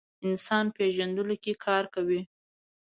[0.27, 2.21] انسان پېژندلو کې کاروي.